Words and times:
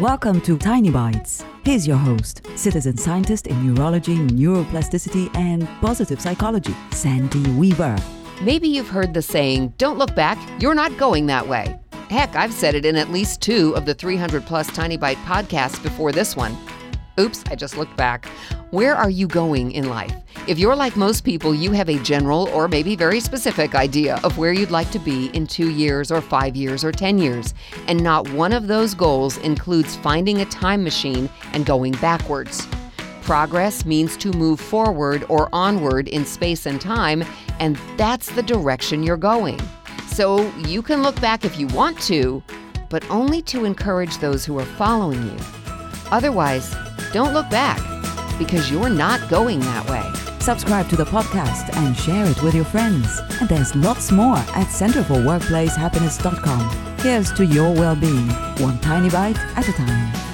Welcome 0.00 0.40
to 0.42 0.56
Tiny 0.56 0.90
Bites. 0.90 1.44
Here's 1.64 1.84
your 1.84 1.96
host, 1.96 2.46
citizen 2.54 2.96
scientist 2.96 3.48
in 3.48 3.74
neurology, 3.74 4.14
neuroplasticity, 4.14 5.34
and 5.36 5.66
positive 5.80 6.20
psychology, 6.20 6.72
Sandy 6.92 7.42
Weaver. 7.50 7.96
Maybe 8.40 8.68
you've 8.68 8.88
heard 8.88 9.12
the 9.12 9.22
saying, 9.22 9.74
don't 9.76 9.98
look 9.98 10.14
back, 10.14 10.38
you're 10.62 10.76
not 10.76 10.96
going 10.98 11.26
that 11.26 11.48
way. 11.48 11.76
Heck, 12.10 12.36
I've 12.36 12.52
said 12.52 12.76
it 12.76 12.84
in 12.84 12.94
at 12.94 13.10
least 13.10 13.40
two 13.40 13.74
of 13.74 13.86
the 13.86 13.94
300 13.94 14.46
plus 14.46 14.68
Tiny 14.68 14.96
Bite 14.96 15.18
podcasts 15.26 15.82
before 15.82 16.12
this 16.12 16.36
one. 16.36 16.56
Oops, 17.18 17.42
I 17.50 17.56
just 17.56 17.76
looked 17.76 17.96
back. 17.96 18.26
Where 18.70 18.94
are 18.94 19.10
you 19.10 19.26
going 19.26 19.72
in 19.72 19.88
life? 19.88 20.14
If 20.48 20.58
you're 20.58 20.74
like 20.74 20.96
most 20.96 21.24
people, 21.24 21.54
you 21.54 21.72
have 21.72 21.90
a 21.90 21.98
general 21.98 22.48
or 22.54 22.68
maybe 22.68 22.96
very 22.96 23.20
specific 23.20 23.74
idea 23.74 24.18
of 24.24 24.38
where 24.38 24.50
you'd 24.50 24.70
like 24.70 24.90
to 24.92 24.98
be 24.98 25.26
in 25.34 25.46
two 25.46 25.68
years 25.68 26.10
or 26.10 26.22
five 26.22 26.56
years 26.56 26.82
or 26.82 26.90
10 26.90 27.18
years. 27.18 27.52
And 27.86 28.02
not 28.02 28.30
one 28.30 28.54
of 28.54 28.66
those 28.66 28.94
goals 28.94 29.36
includes 29.36 29.96
finding 29.96 30.40
a 30.40 30.46
time 30.46 30.82
machine 30.82 31.28
and 31.52 31.66
going 31.66 31.92
backwards. 32.00 32.66
Progress 33.20 33.84
means 33.84 34.16
to 34.16 34.32
move 34.32 34.58
forward 34.58 35.22
or 35.28 35.50
onward 35.52 36.08
in 36.08 36.24
space 36.24 36.64
and 36.64 36.80
time, 36.80 37.24
and 37.60 37.76
that's 37.98 38.30
the 38.30 38.42
direction 38.42 39.02
you're 39.02 39.18
going. 39.18 39.60
So 40.06 40.50
you 40.52 40.80
can 40.80 41.02
look 41.02 41.20
back 41.20 41.44
if 41.44 41.58
you 41.58 41.66
want 41.66 42.00
to, 42.04 42.42
but 42.88 43.04
only 43.10 43.42
to 43.42 43.66
encourage 43.66 44.16
those 44.16 44.46
who 44.46 44.58
are 44.58 44.64
following 44.64 45.22
you. 45.24 45.36
Otherwise, 46.10 46.74
don't 47.12 47.34
look 47.34 47.50
back 47.50 47.78
because 48.38 48.70
you're 48.70 48.88
not 48.88 49.28
going 49.28 49.60
that 49.60 49.86
way. 49.90 50.27
Subscribe 50.48 50.88
to 50.88 50.96
the 50.96 51.04
podcast 51.04 51.76
and 51.76 51.94
share 51.94 52.24
it 52.24 52.42
with 52.42 52.54
your 52.54 52.64
friends. 52.64 53.20
And 53.38 53.46
there's 53.50 53.76
lots 53.76 54.10
more 54.10 54.38
at 54.38 54.68
centerforworkplacehappiness.com. 54.68 56.98
Here's 57.00 57.30
to 57.34 57.44
your 57.44 57.74
well 57.74 57.94
being, 57.94 58.30
one 58.56 58.78
tiny 58.78 59.10
bite 59.10 59.36
at 59.58 59.68
a 59.68 59.72
time. 59.72 60.27